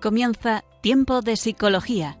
[0.00, 2.16] Comienza Tiempo de Psicología.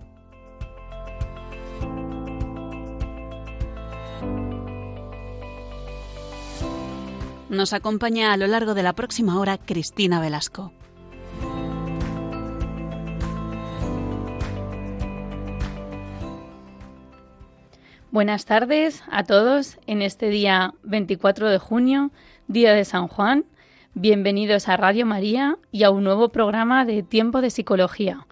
[7.48, 10.72] Nos acompaña a lo largo de la próxima hora Cristina Velasco.
[18.10, 22.10] Buenas tardes a todos en este día 24 de junio,
[22.48, 23.44] día de San Juan.
[24.00, 28.28] Bienvenidos a Radio María y a un nuevo programa de Tiempo de Psicología.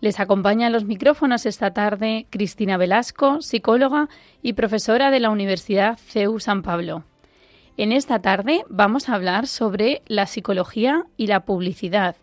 [0.00, 4.08] Les acompaña en los micrófonos esta tarde Cristina Velasco, psicóloga
[4.40, 7.02] y profesora de la Universidad CEU San Pablo.
[7.76, 12.14] En esta tarde vamos a hablar sobre la psicología y la publicidad,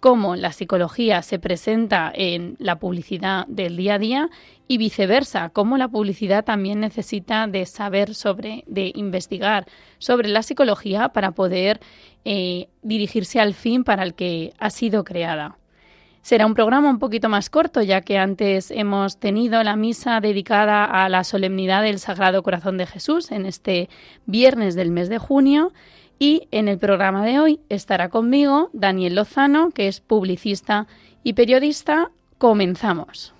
[0.00, 4.30] cómo la psicología se presenta en la publicidad del día a día
[4.66, 9.66] y viceversa, cómo la publicidad también necesita de saber sobre, de investigar
[9.98, 11.80] sobre la psicología para poder
[12.24, 15.56] eh, dirigirse al fin para el que ha sido creada.
[16.22, 20.84] Será un programa un poquito más corto, ya que antes hemos tenido la misa dedicada
[20.84, 23.88] a la solemnidad del Sagrado Corazón de Jesús en este
[24.26, 25.72] viernes del mes de junio
[26.22, 30.86] y en el programa de hoy estará conmigo Daniel Lozano, que es publicista
[31.24, 32.10] y periodista.
[32.36, 33.34] Comenzamos.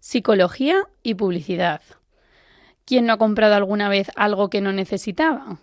[0.00, 1.80] Psicología y publicidad.
[2.84, 5.60] ¿Quién no ha comprado alguna vez algo que no necesitaba?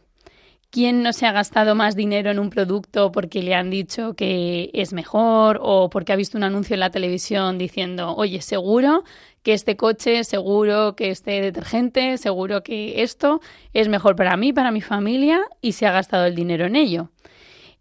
[0.69, 4.69] ¿Quién no se ha gastado más dinero en un producto porque le han dicho que
[4.73, 9.03] es mejor o porque ha visto un anuncio en la televisión diciendo, oye, seguro
[9.43, 13.39] que este coche, seguro que este detergente, seguro que esto
[13.73, 17.11] es mejor para mí, para mi familia y se ha gastado el dinero en ello?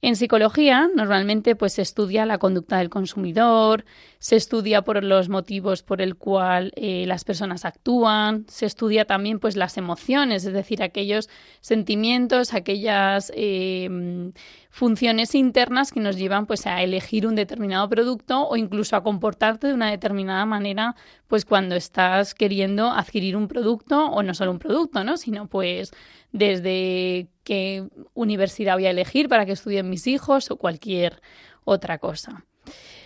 [0.03, 3.87] En psicología, normalmente pues se estudia la conducta del consumidor,
[4.19, 9.41] se estudia por los motivos por el cual eh, las personas actúan, se estudia también
[9.41, 11.31] pues las emociones, es decir, aquellos
[11.63, 14.33] sentimientos, aquellas eh,
[14.69, 19.69] funciones internas que nos llevan pues a elegir un determinado producto o incluso a comportarte
[19.69, 20.95] de una determinada manera
[21.27, 25.17] pues cuando estás queriendo adquirir un producto o no solo un producto, ¿no?
[25.17, 25.93] sino pues
[26.33, 31.23] desde qué universidad voy a elegir para que estudien mis hijos o cualquier
[31.65, 32.45] otra cosa.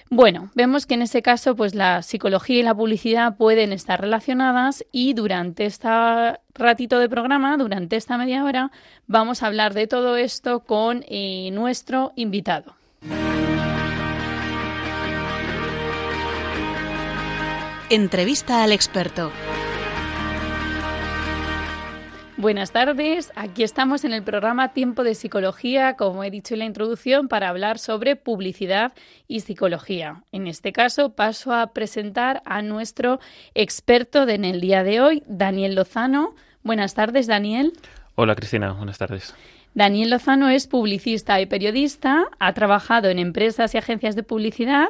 [0.08, 4.84] Bueno, vemos que en ese caso, pues la psicología y la publicidad pueden estar relacionadas
[4.90, 5.88] y durante este
[6.54, 8.72] ratito de programa, durante esta media hora,
[9.06, 12.74] vamos a hablar de todo esto con eh, nuestro invitado.
[17.90, 19.30] Entrevista al experto.
[22.40, 26.64] Buenas tardes, aquí estamos en el programa Tiempo de Psicología, como he dicho en la
[26.64, 28.94] introducción, para hablar sobre publicidad
[29.28, 30.24] y psicología.
[30.32, 33.20] En este caso paso a presentar a nuestro
[33.52, 36.34] experto de en el día de hoy, Daniel Lozano.
[36.62, 37.74] Buenas tardes, Daniel.
[38.14, 39.34] Hola, Cristina, buenas tardes.
[39.74, 44.88] Daniel Lozano es publicista y periodista, ha trabajado en empresas y agencias de publicidad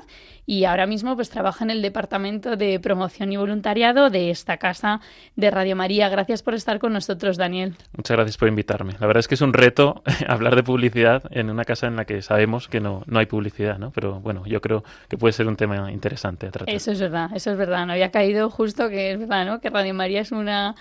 [0.50, 5.00] y ahora mismo pues trabaja en el departamento de promoción y voluntariado de esta casa
[5.36, 6.08] de Radio María.
[6.08, 7.76] Gracias por estar con nosotros, Daniel.
[7.96, 8.94] Muchas gracias por invitarme.
[8.98, 12.04] La verdad es que es un reto hablar de publicidad en una casa en la
[12.04, 13.92] que sabemos que no, no hay publicidad, ¿no?
[13.92, 16.74] Pero bueno, yo creo que puede ser un tema interesante a tratar.
[16.74, 17.86] Eso es verdad, eso es verdad.
[17.86, 19.60] No había caído justo que es verdad, ¿no?
[19.60, 20.74] Que Radio María es una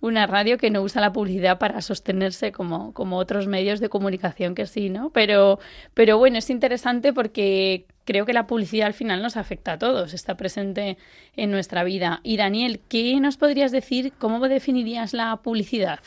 [0.00, 4.54] una radio que no usa la publicidad para sostenerse como, como otros medios de comunicación
[4.54, 5.10] que sí, ¿no?
[5.10, 5.58] Pero,
[5.94, 10.14] pero bueno, es interesante porque creo que la publicidad al final nos afecta a todos,
[10.14, 10.96] está presente
[11.36, 12.20] en nuestra vida.
[12.22, 14.14] Y Daniel, ¿qué nos podrías decir?
[14.18, 16.00] ¿Cómo definirías la publicidad?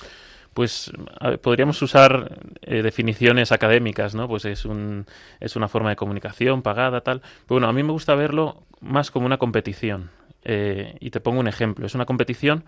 [0.60, 0.92] pues
[1.42, 4.28] podríamos usar eh, definiciones académicas, ¿no?
[4.28, 5.06] Pues es, un,
[5.40, 7.22] es una forma de comunicación pagada, tal.
[7.22, 10.10] Pero bueno, a mí me gusta verlo más como una competición.
[10.44, 11.86] Eh, y te pongo un ejemplo.
[11.86, 12.66] Es una competición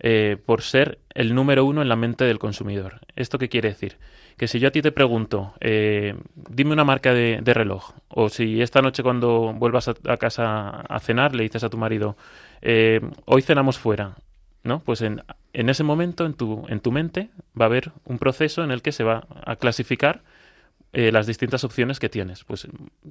[0.00, 3.00] eh, por ser el número uno en la mente del consumidor.
[3.16, 3.98] ¿Esto qué quiere decir?
[4.36, 8.60] Que si yo a ti te pregunto, eh, dime una marca de, reloj, o si
[8.60, 12.16] esta noche cuando vuelvas a, casa a cenar le dices a tu marido,
[12.60, 14.16] eh, hoy cenamos fuera,
[14.64, 14.80] ¿no?
[14.80, 15.22] Pues en,
[15.52, 17.28] en ese momento en tu, en tu mente
[17.58, 20.22] va a haber un proceso en el que se va a clasificar
[20.94, 22.44] eh, las distintas opciones que tienes.
[22.44, 22.68] Pues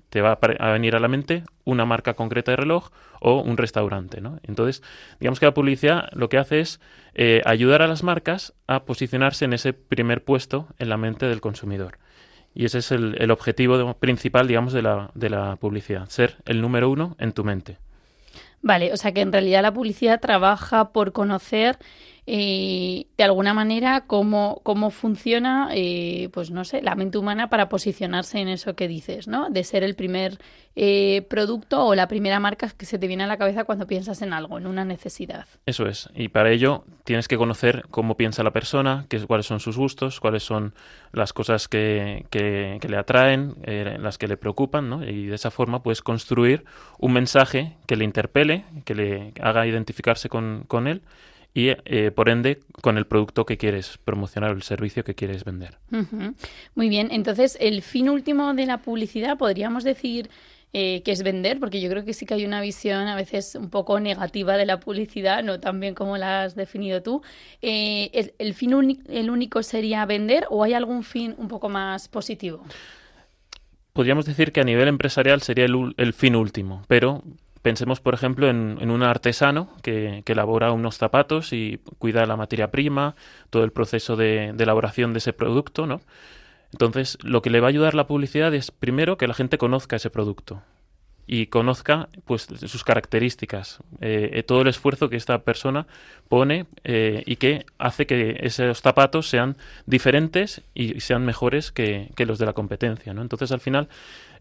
[0.09, 2.89] te va a venir a la mente una marca concreta de reloj
[3.19, 4.21] o un restaurante.
[4.21, 4.39] ¿no?
[4.43, 4.81] Entonces,
[5.19, 6.79] digamos que la publicidad lo que hace es
[7.13, 11.41] eh, ayudar a las marcas a posicionarse en ese primer puesto en la mente del
[11.41, 11.99] consumidor.
[12.55, 16.61] Y ese es el, el objetivo principal, digamos, de la, de la publicidad, ser el
[16.61, 17.77] número uno en tu mente.
[18.61, 21.77] Vale, o sea que en realidad la publicidad trabaja por conocer
[22.25, 27.67] eh, de alguna manera cómo, cómo funciona, eh, pues no sé, la mente humana para
[27.67, 29.49] posicionarse en eso que dices, ¿no?
[29.49, 30.39] De ser el primer
[30.77, 34.21] eh, producto o la primera marca que se te viene a la cabeza cuando piensas
[34.21, 35.47] en algo, en una necesidad.
[35.65, 36.09] Eso es.
[36.15, 40.21] Y para ello tienes que conocer cómo piensa la persona, qué, cuáles son sus gustos,
[40.21, 40.73] cuáles son
[41.11, 45.03] las cosas que, que, le atraen, las que le preocupan, ¿no?
[45.03, 46.63] Y de esa forma puedes construir
[46.99, 51.01] un mensaje que le interpele, que le haga identificarse con, con él
[51.53, 55.43] y eh, por ende con el producto que quieres promocionar o el servicio que quieres
[55.43, 55.77] vender.
[56.75, 60.29] Muy bien, entonces el fin último de la publicidad podríamos decir
[60.75, 63.53] eh, que es vender, porque yo creo que sí que hay una visión a veces
[63.53, 67.21] un poco negativa de la publicidad, no tan bien como la has definido tú.
[67.61, 72.63] Eh, ¿El, fin el único sería vender o hay algún fin un poco más positivo?
[73.93, 77.21] Podríamos decir que a nivel empresarial sería el, el fin último, pero
[77.63, 83.15] Pensemos, por ejemplo, en, un artesano que, elabora unos zapatos y cuida la materia prima,
[83.49, 86.01] todo el proceso de, de, elaboración de ese producto, ¿no?
[86.71, 89.95] Entonces, lo que le va a ayudar la publicidad es, primero, que la gente conozca
[89.95, 90.61] ese producto
[91.25, 95.87] y conozca pues sus características, eh, eh, todo el esfuerzo que esta persona
[96.27, 99.55] pone eh, y que hace que esos zapatos sean
[99.85, 103.13] diferentes y sean mejores que, los de la competencia.
[103.13, 103.21] ¿no?
[103.21, 103.87] Entonces, al final,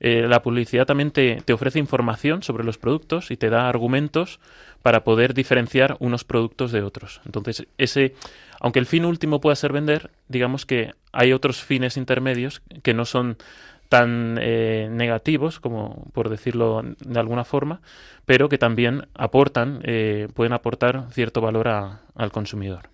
[0.00, 4.40] la publicidad también te, te, ofrece información sobre los productos y te da argumentos
[4.82, 7.20] para poder diferenciar unos productos de otros.
[7.24, 8.14] Entonces, ese,
[8.60, 13.04] aunque el fin último pueda ser vender, digamos que hay otros fines intermedios que no
[13.04, 13.36] son
[13.92, 17.82] tan eh, negativos, como por decirlo de alguna forma,
[18.24, 22.88] pero que también aportan, eh, pueden aportar cierto valor al consumidor.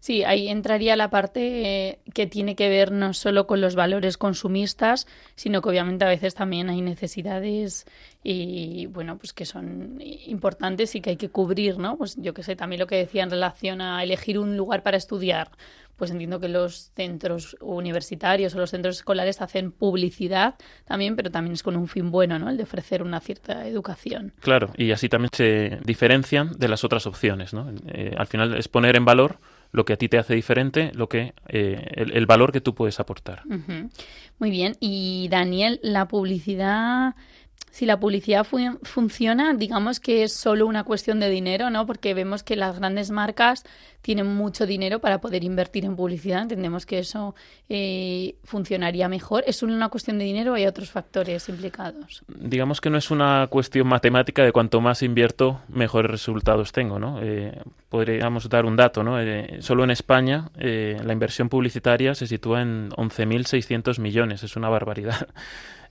[0.00, 4.18] Sí, ahí entraría la parte eh, que tiene que ver no solo con los valores
[4.18, 5.06] consumistas,
[5.36, 7.86] sino que obviamente a veces también hay necesidades
[8.28, 11.96] y bueno, pues que son importantes y que hay que cubrir, ¿no?
[11.96, 14.96] Pues yo que sé, también lo que decía en relación a elegir un lugar para
[14.96, 15.52] estudiar
[15.96, 21.54] pues entiendo que los centros universitarios o los centros escolares hacen publicidad también, pero también
[21.54, 22.50] es con un fin bueno, ¿no?
[22.50, 24.34] El de ofrecer una cierta educación.
[24.40, 27.72] Claro, y así también se diferencian de las otras opciones, ¿no?
[27.88, 29.38] Eh, al final es poner en valor
[29.72, 33.00] lo que a ti te hace diferente, lo que eh, el, valor que tú puedes
[33.00, 33.42] aportar.
[34.38, 34.76] Muy bien.
[34.80, 37.14] Y Daniel, la publicidad
[37.76, 38.46] si la publicidad
[38.84, 41.84] funciona, digamos que es solo una cuestión de dinero, ¿no?
[41.84, 43.64] Porque vemos que las grandes marcas
[44.00, 46.40] tienen mucho dinero para poder invertir en publicidad.
[46.40, 47.34] Entendemos que eso
[47.68, 49.44] eh, funcionaría mejor.
[49.46, 52.22] ¿Es solo una cuestión de dinero o hay otros factores implicados?
[52.28, 57.20] Digamos que no es una cuestión matemática de cuanto más invierto, mejores resultados tengo, ¿no?
[57.20, 57.60] Eh,
[57.90, 59.20] podríamos dar un dato, ¿no?
[59.20, 64.42] Eh, solo en España la inversión publicitaria se sitúa en 11.600 millones.
[64.44, 65.28] Es una barbaridad.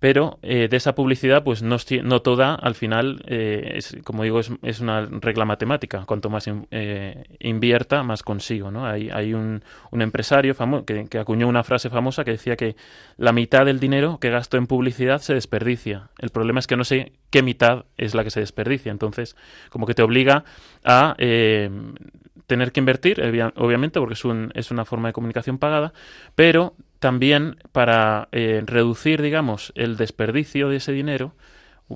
[0.00, 4.40] pero eh, de esa publicidad, pues no, no toda, al final, eh, es, como digo,
[4.40, 6.04] es, una regla matemática.
[6.06, 8.70] Cuanto más eh, invierta, más consigo.
[8.70, 8.86] ¿no?
[8.86, 10.56] Hay, hay un, un empresario
[10.86, 12.76] que, que, acuñó una frase famosa que decía que
[13.18, 16.08] la mitad del dinero que gasto en publicidad se desperdicia.
[16.18, 18.90] El problema es que no sé qué mitad es la que se desperdicia.
[18.90, 19.36] Entonces,
[19.68, 20.44] como que te obliga
[20.82, 23.20] a tener que invertir,
[23.56, 25.92] obviamente, porque es, un, es una forma de comunicación pagada,
[26.34, 31.34] pero también para eh, reducir, digamos, el desperdicio de ese dinero,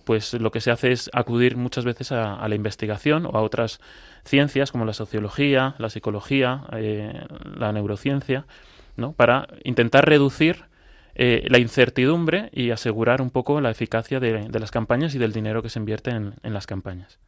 [0.05, 3.81] pues lo que se hace es acudir muchas veces a, la investigación o a otras
[4.25, 8.47] ciencias como la sociología, la psicología, eh, la neurociencia,
[8.97, 9.13] ¿no?
[9.13, 10.65] para intentar reducir
[11.15, 15.63] eh, la incertidumbre y asegurar un poco la eficacia de, las campañas y del dinero
[15.63, 17.21] que se invierte en las campañas.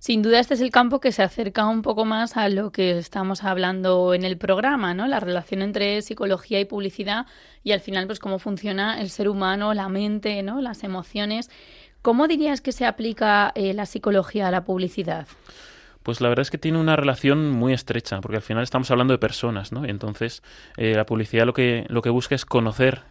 [0.00, 2.98] Sin duda este es el campo que se acerca un poco más a lo que
[2.98, 5.06] estamos hablando en el programa, ¿no?
[5.06, 7.26] La relación entre psicología y publicidad
[7.62, 10.60] y al final pues cómo funciona el ser humano, la mente, ¿no?
[10.60, 11.48] Las emociones.
[12.02, 15.28] ¿Cómo dirías que se aplica eh, la psicología a la publicidad?
[16.02, 19.12] Pues la verdad es que tiene una relación muy estrecha, porque al final estamos hablando
[19.12, 19.86] de personas, ¿no?
[19.86, 20.42] Y entonces
[20.76, 23.02] eh, la publicidad lo que, lo que busca es conocer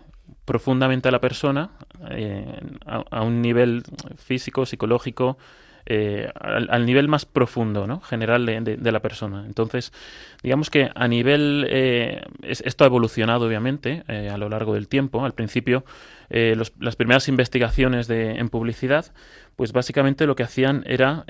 [0.46, 1.70] profundamente a la persona
[2.10, 3.84] eh, a, un nivel
[4.16, 5.38] físico, psicológico,
[5.92, 8.00] eh, al, nivel más profundo, ¿no?
[8.02, 9.44] General de, la persona.
[9.48, 9.92] Entonces,
[10.44, 11.66] digamos que a nivel...
[11.68, 15.26] Eh, esto ha evolucionado, obviamente, eh, a lo largo del tiempo.
[15.26, 15.84] Al principio,
[16.30, 19.08] las primeras investigaciones de, en publicidad,
[19.56, 21.26] pues básicamente lo que hacían era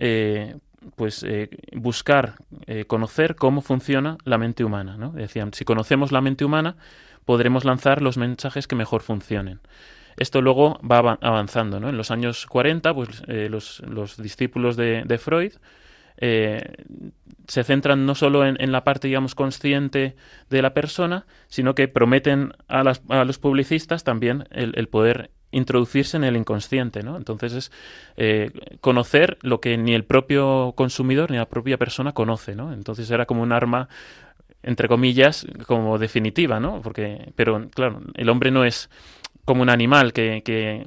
[0.98, 1.26] pues
[1.72, 2.34] buscar
[2.88, 4.98] conocer cómo funciona la mente humana.
[5.14, 6.76] Decían, si conocemos la mente humana,
[7.24, 9.62] podremos lanzar los mensajes que mejor funcionen.
[10.20, 11.80] Esto luego va avanzando.
[11.80, 11.90] ¿no?
[11.90, 13.82] En los años 40, pues, eh, los,
[14.18, 15.54] discípulos de, Freud
[16.18, 16.62] eh,
[17.48, 20.18] se centran no solo en, la parte, digamos, consciente
[20.50, 26.36] de la persona, sino que prometen a, los publicistas también el, poder introducirse en el
[26.36, 27.18] inconsciente, ¿no?
[27.18, 27.72] Entonces es
[28.18, 32.72] eh, conocer lo que ni el propio consumidor ni la propia persona conoce, ¿no?
[32.74, 33.88] Entonces era como un arma
[34.62, 36.82] entre comillas como definitiva, ¿no?
[36.82, 38.90] Porque pero claro, el hombre no es
[39.50, 40.86] como un animal que, que,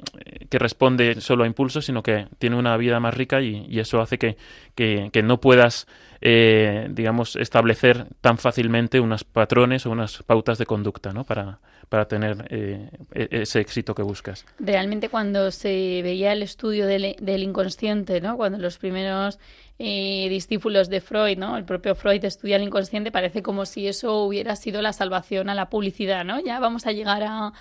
[0.57, 4.37] responde solo a impulsos, sino que tiene una vida más rica y, eso hace que,
[4.77, 5.89] que no puedas
[6.25, 11.25] eh, digamos, establecer tan fácilmente unos patrones o unas pautas de conducta, ¿no?
[11.25, 14.47] Para, para tener eh, e-, ese éxito que buscas.
[14.61, 18.37] Realmente cuando se veía el estudio del, del inconsciente, ¿no?
[18.37, 19.41] Cuando los primeros
[19.81, 21.57] eh, discípulos de Freud, ¿no?
[21.57, 25.57] El propio Freud estudia el inconsciente, parece como si eso hubiera sido la salvación a
[25.57, 26.39] la publicidad, ¿no?
[26.39, 27.53] Ya vamos a llegar a,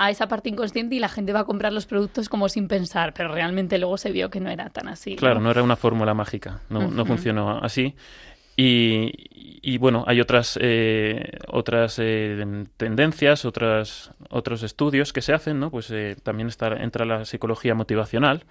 [0.00, 3.12] a esa parte inconsciente y la gente va a comprar los productos como sin pensar,
[3.12, 5.14] pero realmente luego se vio que no era tan así.
[5.14, 7.94] Claro, no, era una fórmula mágica, no, no funcionó así.
[8.56, 9.12] Y,
[9.62, 15.70] y, bueno, hay otras, eh, otras eh, tendencias, otras, otros estudios que se hacen, ¿no?
[15.70, 18.44] Pues eh, también está, entra la psicología motivacional,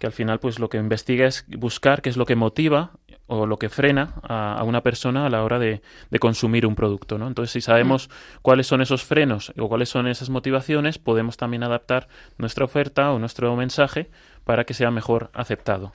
[0.00, 2.92] que al final pues lo que investiga es buscar qué es lo que motiva
[3.26, 5.82] o lo que frena a, una persona a la hora de,
[6.18, 7.16] consumir un producto.
[7.16, 7.28] ¿no?
[7.28, 8.38] Entonces, si sabemos mm.
[8.42, 13.20] cuáles son esos frenos o cuáles son esas motivaciones, podemos también adaptar nuestra oferta o
[13.20, 14.10] nuestro mensaje
[14.44, 15.92] para que sea mejor aceptado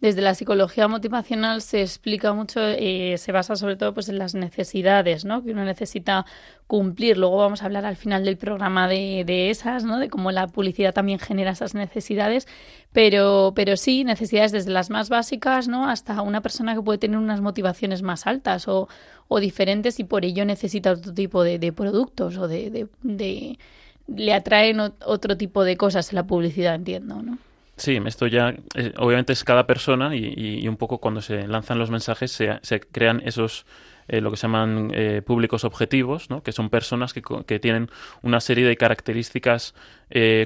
[0.00, 4.34] desde la psicología motivacional se explica mucho, eh, se basa sobre todo pues en las
[4.34, 5.42] necesidades, ¿no?
[5.42, 6.26] Que uno necesita
[6.66, 7.16] cumplir.
[7.16, 9.98] Luego vamos a hablar al final del programa de, de esas, ¿no?
[9.98, 12.46] De cómo la publicidad también genera esas necesidades,
[12.92, 15.88] pero, pero sí necesidades desde las más básicas, ¿no?
[15.88, 18.88] Hasta una persona que puede tener unas motivaciones más altas o,
[19.28, 23.58] o diferentes y por ello necesita otro tipo de, productos o de, de, de
[24.06, 27.38] le atraen otro tipo de cosas en la publicidad, entiendo, ¿no?
[27.76, 31.90] Sí, esto ya, eh, obviamente es cada persona y, un poco cuando se lanzan los
[31.90, 33.66] mensajes se, crean esos,
[34.06, 36.42] eh, lo que se llaman eh, públicos objetivos, ¿no?
[36.44, 37.90] que son personas que, que, tienen
[38.22, 39.74] una serie de características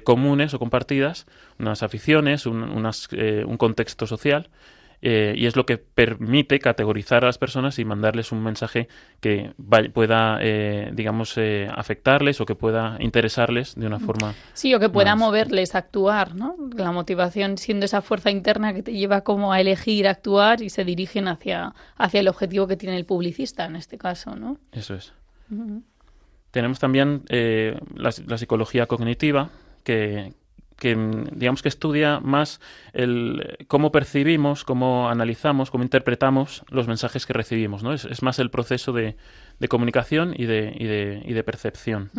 [0.04, 1.26] comunes o compartidas,
[1.58, 4.49] unas aficiones, un, unas, un contexto social
[5.00, 8.88] eh, y es lo que permite categorizar a las personas y mandarles un mensaje
[9.20, 9.52] que
[9.92, 14.34] pueda, eh, digamos, eh, afectarles o que pueda interesarles de una forma.
[14.54, 16.56] Sí, o que pueda moverles a actuar, ¿no?
[16.76, 20.84] La motivación siendo esa fuerza interna que te lleva como a elegir actuar y se
[20.84, 24.58] dirigen hacia, hacia el objetivo que tiene el publicista en este caso, ¿no?
[24.72, 25.12] Eso es.
[26.50, 29.50] Tenemos también la, la psicología cognitiva,
[29.84, 30.34] que,
[30.78, 30.97] que
[31.32, 32.61] digamos que estudia más
[32.92, 37.92] el cómo percibimos, cómo analizamos, cómo interpretamos los mensajes que recibimos, ¿no?
[37.92, 39.16] Es, más el proceso de,
[39.58, 42.11] de comunicación y de, y de, y de percepción.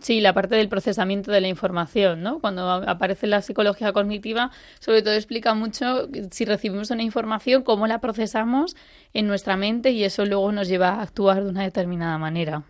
[0.00, 2.40] Sí, la parte del procesamiento de la información, ¿no?
[2.40, 8.00] Cuando aparece la psicología cognitiva, sobre todo explica mucho si recibimos una información, cómo la
[8.00, 8.76] procesamos
[9.14, 12.64] en nuestra mente y eso luego nos lleva a actuar de una determinada manera.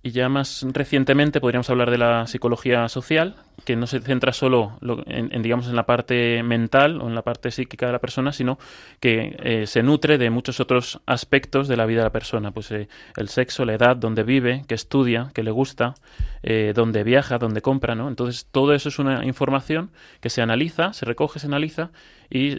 [0.00, 4.78] Y ya más recientemente podríamos hablar de la psicología social, que no se centra solo
[5.06, 8.58] en, digamos en la parte mental o en la parte psíquica de la persona, sino
[9.00, 12.70] que eh, se nutre de muchos otros aspectos de la vida de la persona, pues
[12.70, 15.96] eh, el sexo, la edad, dónde vive, qué estudia, qué le gusta,
[16.44, 16.72] eh,
[17.04, 18.08] viaja, dónde compra, ¿no?
[18.08, 19.90] Entonces todo eso es una información
[20.20, 21.90] que se analiza, se recoge, se analiza
[22.30, 22.50] y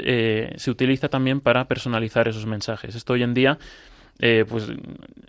[0.56, 2.96] se utiliza también para personalizar esos mensajes.
[2.96, 3.60] Esto hoy en día
[4.20, 4.68] eh, pues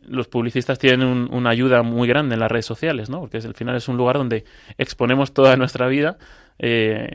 [0.04, 3.20] los publicistas tienen una ayuda muy grande en las redes sociales, ¿no?
[3.20, 4.44] Porque al final es un lugar donde
[4.76, 6.18] exponemos toda nuestra vida,
[6.58, 7.08] eh,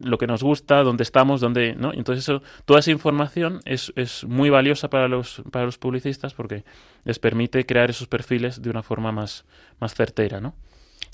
[0.00, 1.92] lo que nos gusta, dónde estamos, dónde, ¿no?
[1.92, 6.64] Entonces eso, toda esa información es, es muy valiosa para los, para los publicistas porque
[7.04, 9.44] les permite crear esos perfiles de una forma más,
[9.80, 10.54] más certera, ¿no?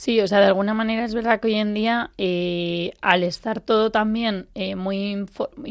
[0.03, 3.61] Sí, o sea, de alguna manera es verdad que hoy en día, eh, al estar
[3.61, 5.27] todo también eh, muy,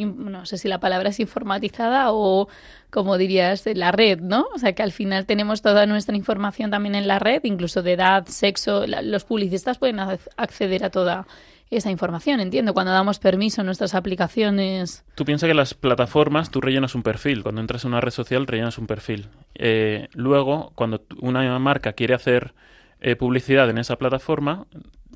[0.05, 2.47] no sé si la palabra es informatizada o,
[2.89, 4.47] como dirías, la red, ¿no?
[4.55, 7.91] O sea, que al final tenemos toda nuestra información también en la red, incluso de
[7.91, 8.85] edad, sexo.
[8.87, 11.27] los publicistas pueden acceder a toda
[11.69, 15.03] esa información, entiendo, cuando damos permiso en nuestras aplicaciones.
[15.15, 18.47] Tú piensas que las plataformas, tú rellenas un perfil, cuando entras en una red social
[18.47, 19.27] rellenas un perfil.
[19.55, 22.53] Eh, luego, cuando una marca quiere hacer
[23.01, 24.67] eh, publicidad en esa plataforma,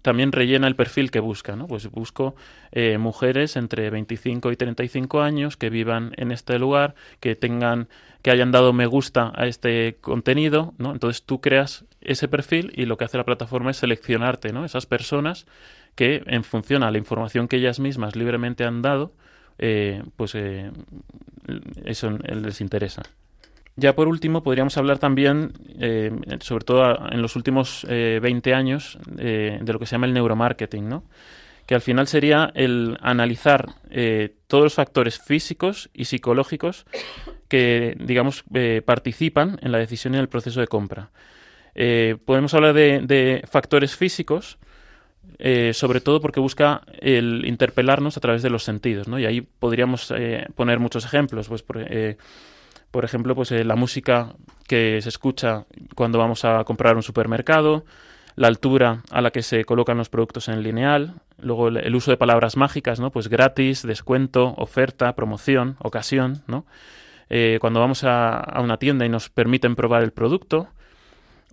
[0.02, 1.66] también rellena el perfil que busca, ¿no?
[1.66, 2.36] Pues busco
[2.72, 7.88] eh, mujeres entre 25 y 35 años que vivan en este lugar, que tengan,
[8.22, 10.92] que hayan dado me gusta a este contenido, ¿no?
[10.92, 14.64] Entonces tú creas ese perfil y lo que hace la plataforma es seleccionarte, ¿no?
[14.64, 15.48] Esas personas
[15.96, 19.14] que en función a la información que ellas mismas libremente han dado,
[19.58, 20.36] eh, pues
[21.86, 23.02] eso les interesa.
[23.78, 28.98] Ya por último, podríamos hablar también, eh, sobre todo en los últimos eh, 20 años,
[29.18, 31.04] eh, de lo que se llama el neuromarketing, ¿no?
[31.66, 36.86] que al final sería el analizar eh, todos los factores físicos y psicológicos
[37.48, 38.44] que, digamos,
[38.86, 41.10] participan en la decisión y en el proceso de compra.
[42.26, 44.60] podemos hablar de, factores físicos,
[45.74, 49.18] sobre todo porque busca el interpelarnos a través de los sentidos, ¿no?
[49.18, 50.14] Y ahí podríamos
[50.54, 52.18] poner muchos ejemplos, pues por, eh,
[52.96, 54.36] por ejemplo, pues la música
[54.70, 57.84] que se escucha cuando vamos a comprar un supermercado,
[58.38, 62.16] la altura a la que se colocan los productos en lineal, luego el, uso de
[62.16, 63.12] palabras mágicas, ¿no?
[63.12, 66.66] Pues gratis, descuento, oferta, promoción, ocasión, ¿no?
[67.60, 70.70] cuando vamos a, a, una tienda y nos permiten probar el producto,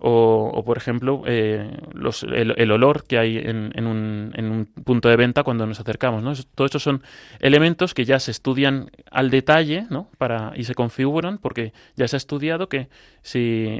[0.05, 5.07] o, por ejemplo, eh, los, el, olor que hay en, en, un, en, un, punto
[5.07, 6.21] de venta cuando nos acercamos.
[6.21, 6.33] ¿no?
[6.55, 7.03] Todo esto son
[7.39, 10.09] elementos que ya se estudian al detalle ¿no?
[10.17, 12.89] Para, y se configuran porque ya se ha estudiado que
[13.21, 13.79] si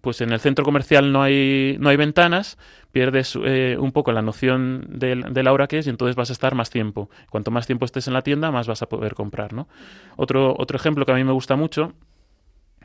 [0.00, 2.56] pues en el centro comercial no hay, no hay ventanas,
[2.90, 6.30] pierdes eh, un poco la noción de, de, la hora que es y entonces vas
[6.30, 7.10] a estar más tiempo.
[7.28, 9.52] Cuanto más tiempo estés en la tienda, más vas a poder comprar.
[9.52, 9.68] ¿no?
[10.16, 11.92] Otro, otro ejemplo que a mí me gusta mucho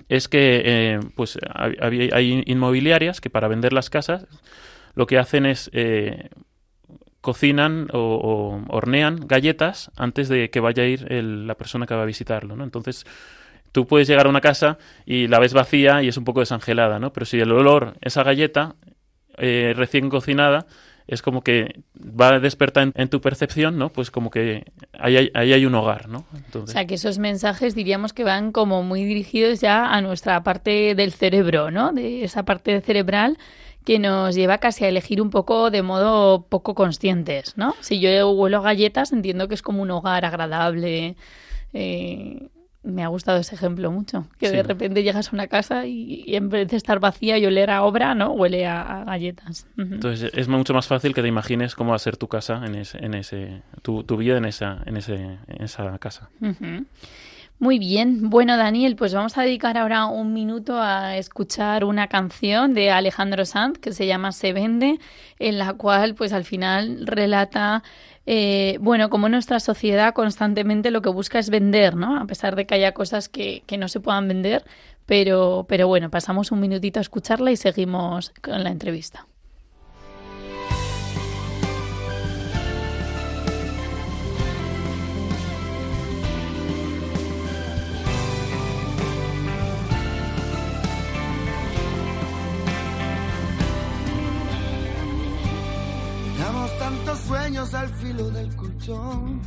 [0.09, 4.27] es que eh, pues hay inmobiliarias que para vender las casas
[4.95, 6.29] lo que hacen es eh,
[7.21, 12.05] cocinan o, hornean galletas antes de que vaya a ir la persona que va a
[12.05, 12.63] visitarlo, ¿no?
[12.63, 13.05] Entonces
[13.71, 16.99] tú puedes llegar a una casa y la ves vacía y es un poco desangelada,
[16.99, 17.11] ¿no?
[17.11, 18.75] Pero si el olor, esa galleta
[19.37, 20.67] eh, recién cocinada,
[21.07, 23.89] es como que va a despertar en, tu percepción, ¿no?
[23.89, 24.65] Pues como que
[24.97, 26.25] ahí hay, ahí hay un hogar, ¿no?
[26.53, 30.95] O sea, que esos mensajes diríamos que van como muy dirigidos ya a nuestra parte
[30.95, 31.91] del cerebro, ¿no?
[31.91, 33.37] De esa parte cerebral
[33.85, 37.75] que nos lleva casi a elegir un poco de modo poco conscientes, ¿no?
[37.81, 41.15] Si yo huelo galletas, entiendo que es como un hogar agradable,
[41.71, 42.49] eh,
[42.85, 44.27] me ha gustado ese ejemplo mucho.
[44.37, 47.69] Que de repente llegas a una casa y, en vez de estar vacía y oler
[47.71, 48.31] a obra, ¿no?
[48.31, 49.67] Huele a, galletas.
[49.77, 52.75] Entonces es mucho más fácil que te imagines cómo va a ser tu casa en
[52.75, 56.29] ese, en ese tu, tu vida en esa, en ese, en esa casa.
[57.57, 58.29] Muy bien.
[58.29, 63.45] Bueno, Daniel, pues vamos a dedicar ahora un minuto a escuchar una canción de Alejandro
[63.45, 64.99] Sanz que se llama Se vende,
[65.39, 67.81] en la cual pues al final relata
[68.25, 72.19] eh, bueno, como nuestra sociedad constantemente lo que busca es vender, ¿no?
[72.19, 74.65] A pesar de que haya cosas que, que no se puedan vender,
[75.05, 79.27] pero, pero bueno, pasamos un minutito a escucharla y seguimos con la entrevista.
[97.19, 99.41] Sueños al filo del colchón,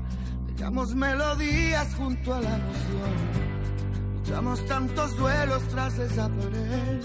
[0.46, 3.14] dejamos melodías junto a la noción,
[4.14, 7.00] luchamos tantos duelos tras esa pared,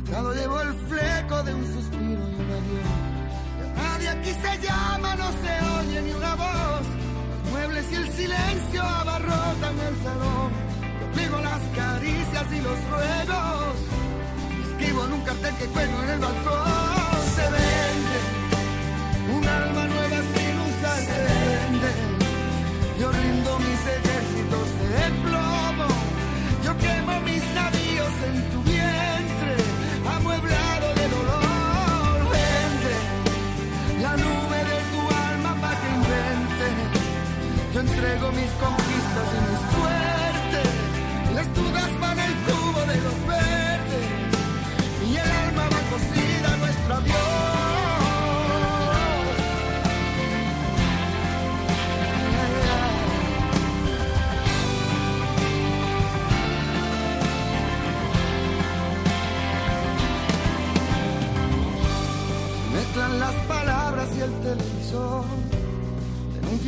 [0.00, 3.76] atado llevo el fleco de un suspiro y un adiós.
[3.76, 6.82] Nadie aquí se llama, no se oye ni una voz,
[7.30, 10.50] los muebles y el silencio abarrotan el salón,
[11.00, 13.74] conmigo las caricias y los ruegos,
[14.68, 17.89] escribo en un cartel que cuelgo en el balcón, se un
[19.62, 21.90] alma nueva sin usar se vende.
[23.00, 25.88] Yo rindo mis ejércitos de plomo.
[26.64, 29.52] Yo quemo mis navíos en tu vientre,
[30.16, 32.18] amueblado de dolor.
[32.36, 32.94] Vende
[34.04, 36.66] la nube de tu alma para que invente.
[37.74, 39.59] Yo entrego mis conquistas y mis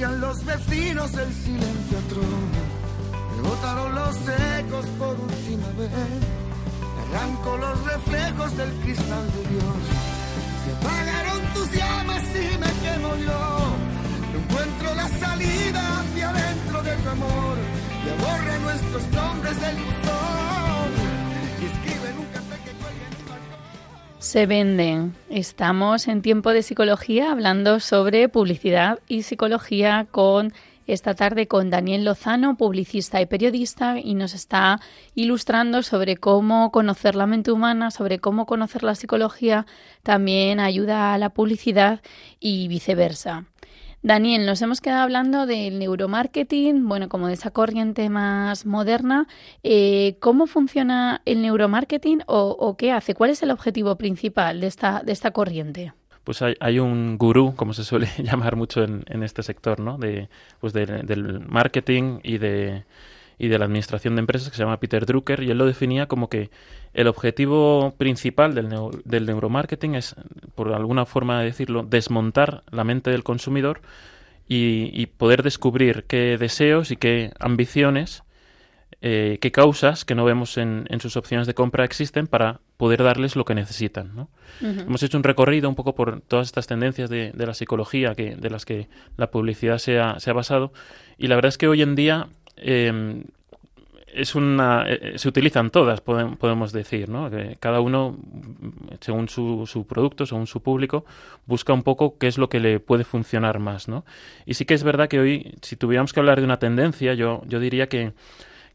[0.02, 2.26] Denuncian los vecinos el silencio atroz.
[3.40, 4.16] botaron los
[4.58, 5.90] ecos por última vez.
[7.02, 9.80] Arranco los reflejos del cristal de Dios.
[10.64, 13.76] Se apagaron tus llamas y me quemo yo.
[14.32, 17.56] No encuentro la salida hacia adentro de tu amor.
[18.04, 20.31] Y borra nuestros nombres del buzón.
[24.32, 25.14] Se venden.
[25.28, 30.54] Estamos en tiempo de psicología hablando sobre publicidad y psicología con
[30.86, 34.80] esta tarde con Daniel Lozano, publicista y periodista, y nos está
[35.14, 39.66] ilustrando sobre cómo conocer la mente humana, sobre cómo conocer la psicología,
[40.02, 42.00] también ayuda a la publicidad
[42.40, 43.44] y viceversa.
[44.04, 49.28] Daniel, nos hemos quedado hablando del neuromarketing, bueno, como de esa corriente más moderna.
[49.62, 53.14] Eh, ¿Cómo funciona el neuromarketing o, qué hace?
[53.14, 55.92] ¿Cuál es el objetivo principal de esta, de esta corriente?
[56.24, 59.98] Pues hay, un gurú, como se suele llamar mucho en, este sector, ¿no?
[59.98, 62.82] De, pues del marketing y de,
[63.38, 66.06] y de la administración de empresas que se llama Peter Drucker y él lo definía
[66.06, 66.50] como que
[66.94, 68.68] el objetivo principal del,
[69.04, 70.14] del neuromarketing es,
[70.54, 73.80] por alguna forma de decirlo, desmontar la mente del consumidor
[74.48, 78.22] y, poder descubrir qué deseos y qué ambiciones,
[79.00, 83.34] eh, qué causas que no vemos en, sus opciones de compra existen para poder darles
[83.34, 84.14] lo que necesitan.
[84.14, 84.28] ¿no?
[84.60, 88.50] Hemos hecho un recorrido un poco por todas estas tendencias de, la psicología que, de
[88.50, 90.72] las que la publicidad se ha, se ha basado
[91.16, 93.24] y la verdad es que hoy en día eh,
[94.12, 98.16] es una eh, eh, se utilizan todas podemos decir no que cada uno
[99.00, 101.04] según su, su, producto según su público
[101.46, 104.04] busca un poco qué es lo que le puede funcionar más no
[104.46, 107.42] y sí que es verdad que hoy si tuviéramos que hablar de una tendencia yo
[107.46, 108.12] yo diría que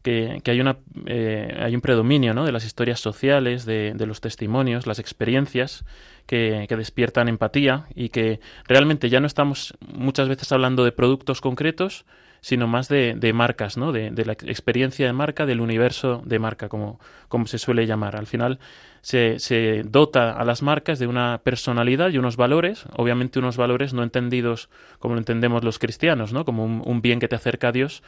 [0.02, 2.46] que, hay una eh, hay un predominio ¿no?
[2.46, 5.84] de las historias sociales de, de los testimonios las experiencias
[6.26, 11.40] que, que, despiertan empatía y que realmente ya no estamos muchas veces hablando de productos
[11.40, 12.06] concretos
[12.40, 13.92] sino más de, de marcas, ¿no?
[13.92, 18.16] De, de, la experiencia de marca, del universo de marca, como, como se suele llamar.
[18.16, 18.58] Al final
[19.00, 23.92] se, se, dota a las marcas de una personalidad y unos valores, obviamente unos valores
[23.92, 26.44] no entendidos como lo entendemos los cristianos, ¿no?
[26.44, 28.02] Como un, bien que te acerca a Dios,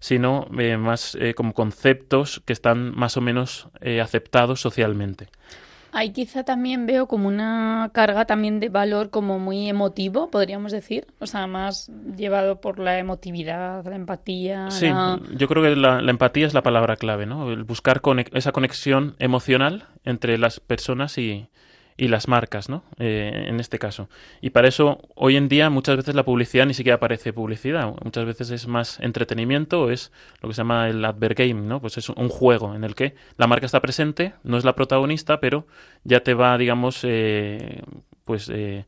[0.00, 5.28] sino eh, más eh, como conceptos que están más o menos eh, aceptados socialmente.
[5.96, 11.06] Ahí quizá también veo como una carga también de valor como muy emotivo, podríamos decir.
[11.20, 14.70] O sea, más llevado por la emotividad, la empatía.
[14.70, 14.90] Sí,
[15.38, 17.50] yo creo que la, empatía es la palabra clave, ¿no?
[17.50, 18.02] El buscar
[18.34, 21.48] esa conexión emocional entre las personas y,
[21.96, 22.84] y las marcas, ¿no?
[22.98, 24.08] Eh, en este caso.
[24.40, 27.94] Y para eso, hoy en día, muchas veces la publicidad ni siquiera parece publicidad.
[28.04, 31.80] Muchas veces es más entretenimiento o es lo que se llama el advert game, ¿no?
[31.80, 35.40] Pues es un juego en el que la marca está presente, no es la protagonista,
[35.40, 35.66] pero
[36.04, 37.82] ya te va, digamos, eh,
[38.24, 38.50] pues...
[38.52, 38.84] Eh,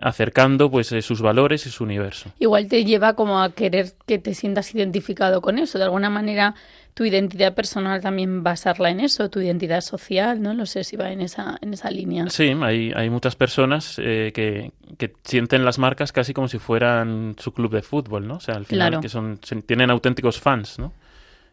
[0.00, 2.30] acercando pues sus valores y su universo.
[2.38, 5.78] Igual te lleva como a querer que te sientas identificado con eso.
[5.78, 6.54] De alguna manera
[6.96, 10.54] tu identidad personal también basarla en eso, tu identidad social, ¿no?
[10.54, 12.26] No sé si va en esa, en esa línea.
[12.30, 17.36] Sí, hay, hay muchas personas eh, que, que, sienten las marcas casi como si fueran
[17.38, 18.36] su club de fútbol, ¿no?
[18.36, 20.94] O sea, al final que son, tienen auténticos fans, ¿no?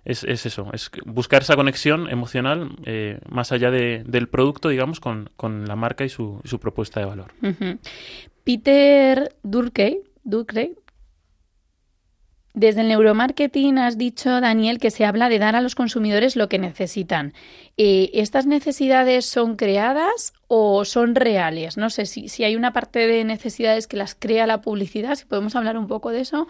[0.05, 4.99] Es, es, eso, es buscar esa conexión emocional eh, más allá de, del producto, digamos,
[4.99, 7.33] con, con, la marca y su, su propuesta de valor.
[8.43, 10.75] Peter Durkee, Durkee
[12.53, 16.49] desde el neuromarketing has dicho, Daniel, que se habla de dar a los consumidores lo
[16.49, 17.33] que necesitan.
[17.77, 21.77] Eh, ¿Estas necesidades son creadas o son reales?
[21.77, 25.25] No sé si, si hay una parte de necesidades que las crea la publicidad, si
[25.25, 26.47] podemos hablar un poco de eso,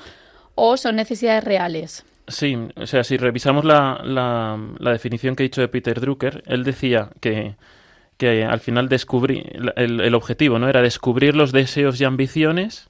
[0.55, 2.05] o son necesidades reales.
[2.33, 6.43] Sí, o sea, si revisamos la, la, la definición que he dicho de Peter Drucker,
[6.47, 7.55] él decía que,
[8.17, 12.89] que al final descubrí, el, el objetivo no era descubrir los deseos y ambiciones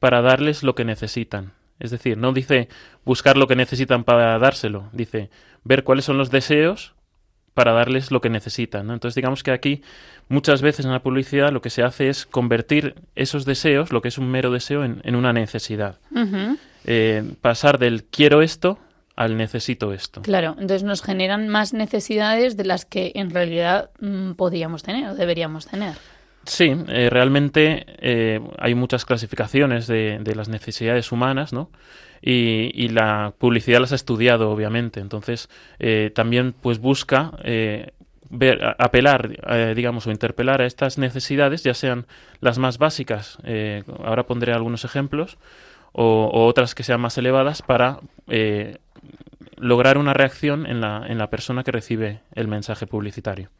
[0.00, 1.52] para darles lo que necesitan.
[1.78, 2.68] Es decir, no dice
[3.04, 5.30] buscar lo que necesitan para dárselo, dice
[5.64, 6.94] ver cuáles son los deseos
[7.54, 8.90] para darles lo que necesitan.
[8.90, 9.82] Entonces, digamos que aquí
[10.28, 14.08] muchas veces en la publicidad lo que se hace es convertir esos deseos, lo que
[14.08, 15.98] es un mero deseo, en, una necesidad.
[16.84, 18.78] Eh, pasar del quiero esto
[19.16, 20.22] al necesito esto.
[20.22, 25.14] Claro, entonces nos generan más necesidades de las que en realidad mm, podríamos tener o
[25.14, 25.94] deberíamos tener.
[26.44, 31.70] Sí, eh, realmente eh, hay muchas clasificaciones de, de, las necesidades humanas, ¿no?
[32.22, 35.00] Y, y, la publicidad las ha estudiado, obviamente.
[35.00, 37.32] Entonces, eh, también pues busca
[38.30, 42.06] ver, apelar, digamos, o interpelar a estas necesidades, ya sean
[42.40, 43.38] las más básicas,
[44.04, 45.38] ahora pondré algunos ejemplos,
[45.92, 48.00] o, otras que sean más elevadas para
[49.56, 53.50] lograr una reacción en la, en la persona que recibe el mensaje publicitario.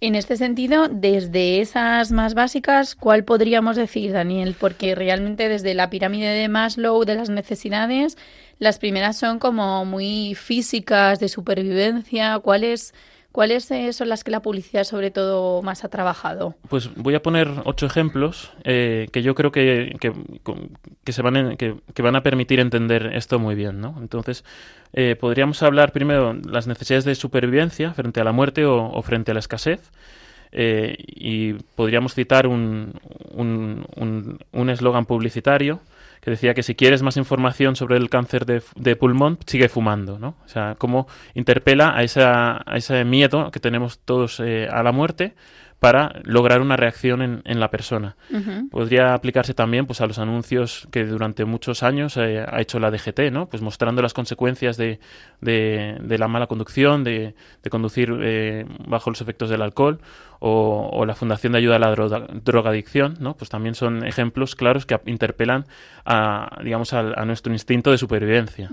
[0.00, 4.54] En este sentido, desde esas más básicas, ¿cuál podríamos decir, Daniel?
[4.58, 8.18] Porque realmente desde la pirámide de Maslow de las necesidades,
[8.58, 12.38] las primeras son como muy físicas, de supervivencia.
[12.40, 12.92] ¿Cuáles
[13.34, 16.54] ¿Cuáles eh, son las que la publicidad sobre todo más ha trabajado?
[16.68, 21.74] Pues voy a poner ocho ejemplos eh, que yo creo que, que, se van que,
[22.00, 23.80] van a permitir entender esto muy bien.
[23.80, 23.96] ¿no?
[23.98, 24.44] Entonces,
[24.92, 29.34] eh, podríamos hablar primero las necesidades de supervivencia frente a la muerte o, frente a
[29.34, 29.90] la escasez.
[30.52, 32.92] y podríamos citar un
[34.54, 35.80] eslogan un, publicitario
[36.24, 40.36] que decía que si quieres más información sobre el cáncer de, pulmón, sigue fumando, ¿no?
[40.42, 44.90] O sea, cómo interpela a, esa, a ese miedo que tenemos todos eh, a la
[44.90, 45.34] muerte
[45.80, 48.16] para lograr una reacción en, en la persona.
[48.70, 52.90] Podría aplicarse también pues, a los anuncios que durante muchos años eh, ha hecho la
[52.90, 53.48] DGT, ¿no?
[53.48, 54.98] pues mostrando las consecuencias de,
[55.40, 60.00] de, de la mala conducción, de, de conducir eh, bajo los efectos del alcohol,
[60.40, 63.34] o, o, la Fundación de Ayuda a la Drogadicción, ¿no?
[63.36, 65.66] pues también son ejemplos claros que interpelan
[66.04, 68.68] a, digamos, a, a nuestro instinto de supervivencia.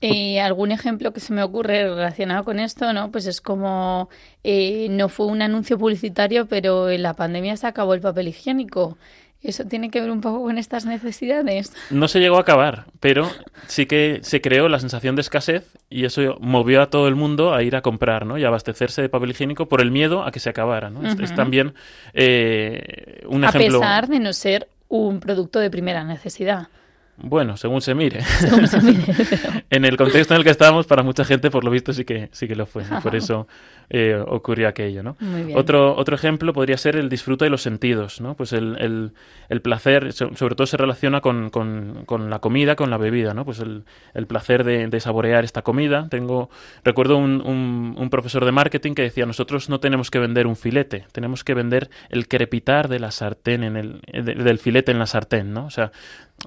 [0.00, 3.10] Eh, algún ejemplo que se me ocurre relacionado con esto, ¿no?
[3.10, 4.10] Pues es como
[4.42, 8.98] eh, no fue un anuncio publicitario, pero en la pandemia se acabó el papel higiénico.
[9.44, 11.70] ¿Eso tiene que ver un poco con estas necesidades?
[11.90, 13.30] No se llegó a acabar, pero
[13.66, 17.52] sí que se creó la sensación de escasez y eso movió a todo el mundo
[17.52, 18.38] a ir a comprar ¿no?
[18.38, 20.88] y a abastecerse de papel higiénico por el miedo a que se acabara.
[20.88, 21.06] ¿no?
[21.06, 21.74] es, también
[22.14, 23.78] eh, un ejemplo.
[23.78, 26.68] A pesar de no ser un producto de primera necesidad.
[27.16, 28.20] Bueno, según se mire.
[29.70, 32.28] en el contexto en el que estábamos, para mucha gente, por lo visto, sí que,
[32.32, 32.82] sí que lo fue.
[33.02, 33.46] por eso
[33.90, 35.16] eh, ocurrió aquello, ¿no?
[35.54, 38.34] Otro, otro ejemplo podría ser el disfrute de los sentidos, ¿no?
[38.34, 39.12] Pues el, el,
[39.48, 43.44] el placer, sobre todo se relaciona con, con, con, la comida, con la bebida, ¿no?
[43.44, 46.08] Pues el, el placer de, de, saborear esta comida.
[46.08, 46.50] Tengo,
[46.82, 50.56] recuerdo un, un, un, profesor de marketing que decía, nosotros no tenemos que vender un
[50.56, 55.06] filete, tenemos que vender el crepitar de la sartén, en el, del filete en la
[55.06, 55.66] sartén, ¿no?
[55.66, 55.92] O sea,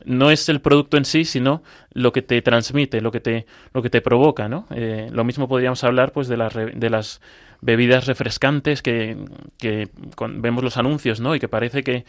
[0.06, 3.82] no es el producto en sí, sino lo que te transmite, lo que te, lo
[3.82, 4.68] que te provoca, ¿no?
[4.72, 7.22] Eh, lo mismo podríamos hablar, pues, de las, de las
[7.62, 9.18] bebidas refrescantes que,
[9.58, 9.90] que
[10.30, 11.36] vemos los anuncios, ¿no?
[11.36, 12.06] Y que parece que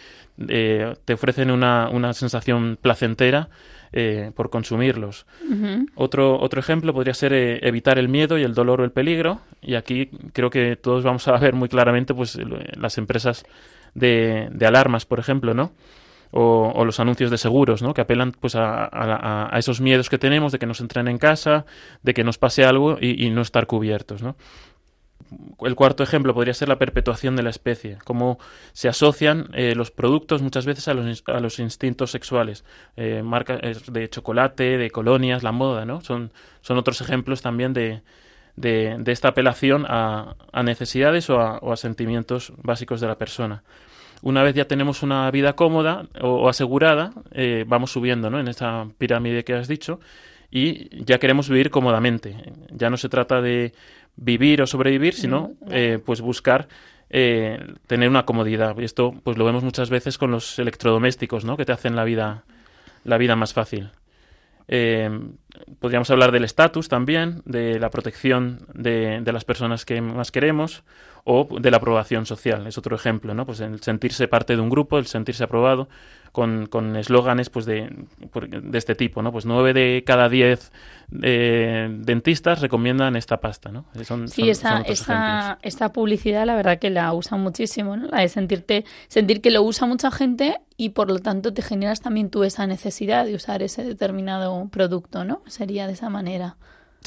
[0.49, 3.49] eh, te ofrecen una, una sensación placentera
[3.93, 5.27] eh, por consumirlos.
[5.95, 9.41] otro, otro ejemplo podría ser evitar el miedo y el dolor o el peligro.
[9.63, 12.39] Y aquí creo que todos vamos a ver muy claramente, pues,
[12.77, 13.45] las empresas
[13.95, 15.73] de, de alarmas, por ejemplo, ¿no?
[16.31, 17.95] O, los anuncios de seguros, ¿no?
[17.95, 21.65] Que apelan pues a, esos miedos que tenemos de que nos entren en casa,
[22.03, 24.37] de que nos pase algo y, no estar cubiertos, ¿no?
[25.61, 28.39] El cuarto ejemplo podría ser la perpetuación de la especie, cómo
[28.73, 32.65] se asocian eh, los productos muchas veces a los, a los instintos sexuales,
[32.97, 33.61] eh, marcas
[33.93, 36.01] de chocolate, de colonias, la moda, ¿no?
[36.01, 36.33] Son,
[36.71, 38.01] otros ejemplos también de,
[38.57, 43.65] de, esta apelación a, necesidades o a, sentimientos básicos de la persona
[44.23, 48.41] una vez ya tenemos una vida cómoda o, asegurada, eh, vamos subiendo ¿no?
[48.41, 50.01] en esa pirámide que has dicho
[50.51, 52.37] y ya queremos vivir cómodamente.
[52.71, 53.73] Ya no se trata de
[54.17, 56.69] vivir o sobrevivir, sino eh, pues buscar
[57.11, 58.79] eh, tener una comodidad.
[58.79, 61.57] Y esto pues lo vemos muchas veces con los electrodomésticos, ¿no?
[61.57, 62.45] que te hacen la vida,
[63.05, 63.91] la vida más fácil.
[65.81, 70.85] Podríamos hablar del estatus también, de la protección de, de, las personas que más queremos,
[71.25, 72.67] o de la aprobación social.
[72.67, 73.47] Es otro ejemplo, ¿no?
[73.47, 75.89] Pues el sentirse parte de un grupo, el sentirse aprobado,
[76.33, 77.91] con eslóganes pues de,
[78.49, 79.33] de, este tipo, ¿no?
[79.33, 80.73] Pues nueve de cada diez
[81.23, 83.87] eh, dentistas recomiendan esta pasta, ¿no?
[84.27, 88.09] sí, esa, esa, esta publicidad la verdad que la usan muchísimo, ¿no?
[88.09, 92.01] La de sentirte, sentir que lo usa mucha gente y por lo tanto te generas
[92.01, 95.43] también tú esa necesidad de usar ese determinado producto, ¿no?
[95.47, 96.57] Sería de esa manera.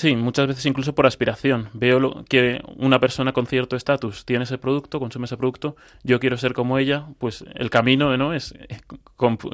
[0.01, 1.69] Sí, muchas veces incluso por aspiración.
[1.73, 6.37] Veo que una persona con cierto estatus tiene ese producto, consume ese producto, yo quiero
[6.37, 8.33] ser como ella, pues el camino ¿no?
[8.33, 8.79] es eh,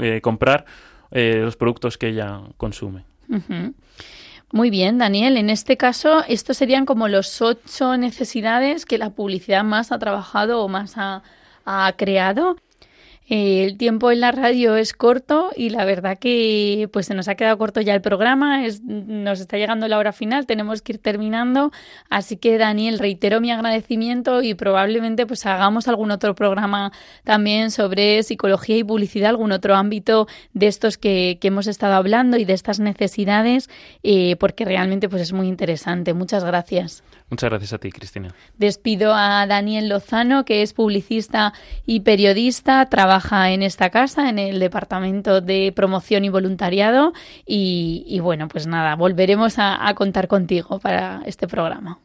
[0.02, 0.64] eh, comprar
[1.12, 3.04] eh, los productos que ella consume.
[4.54, 5.36] Muy bien, Daniel.
[5.36, 10.62] En este caso, estos serían como los ocho necesidades que la publicidad más ha trabajado
[10.62, 12.56] o más ha creado.
[13.30, 17.28] Eh, el tiempo en la radio es corto y la verdad que pues se nos
[17.28, 20.94] ha quedado corto ya el programa, es, nos está llegando la hora final, tenemos que
[20.94, 21.74] ir terminando,
[22.10, 26.94] así que Daniel, reitero mi agradecimiento y probablemente pues hagamos algún otro programa
[27.26, 32.38] también sobre psicología y publicidad, algún otro ámbito de estos que, que hemos estado hablando
[32.38, 33.70] y de estas necesidades,
[34.04, 36.14] eh, porque realmente pues es muy interesante.
[36.14, 37.04] Muchas gracias.
[37.30, 38.34] Muchas gracias a ti, Cristina.
[38.58, 41.52] Despido a Daniel Lozano, que es publicista
[41.86, 43.17] y periodista, trabaja
[43.52, 47.14] en esta casa, en el Departamento de Promoción y Voluntariado.
[47.46, 52.00] Y, bueno, pues nada, volveremos a contar contigo para este programa.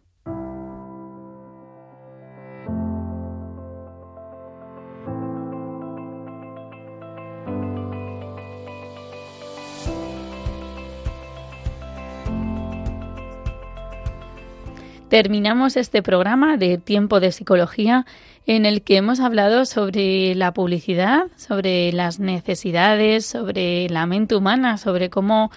[15.12, 18.06] Terminamos este programa de Tiempo de Psicología
[18.46, 24.78] en el que hemos hablado sobre la publicidad, sobre las necesidades, sobre la mente humana,
[24.78, 25.50] sobre cómo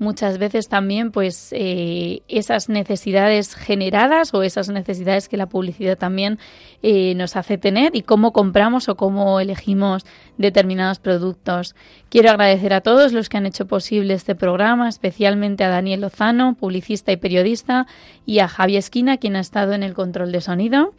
[0.00, 6.38] muchas veces también pues eh, esas necesidades generadas o esas necesidades que la publicidad también
[6.82, 10.06] eh, nos hace tener y cómo compramos o cómo elegimos
[10.38, 11.76] determinados productos.
[12.08, 16.54] Quiero agradecer a todos los que han hecho posible este programa, especialmente a Daniel Lozano,
[16.54, 17.86] publicista y periodista,
[18.24, 20.94] y a Javier Esquina, quien ha estado en el control de sonido.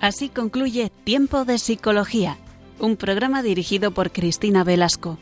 [0.00, 2.36] Así concluye Tiempo de Psicología,
[2.80, 5.16] un programa dirigido por Cristina Velasco.